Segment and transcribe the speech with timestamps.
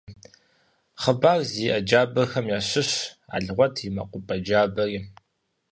[1.01, 2.91] Хъыбар зиӏэ джабэхэм ящыщщ
[3.35, 4.99] «Алгъуэт и мэкъупӏэ джабэри».